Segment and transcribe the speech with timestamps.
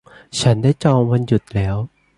[0.39, 1.75] ฉันได้จองวันหยุดแล้ว